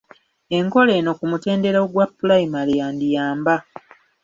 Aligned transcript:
Enkola 0.57 0.91
eno 0.99 1.11
ku 1.19 1.23
mutendera 1.31 1.77
ogwa 1.85 2.05
pulayimale 2.17 2.73
yandiyamba. 2.81 3.55